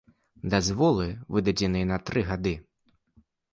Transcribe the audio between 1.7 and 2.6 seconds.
на тры гады.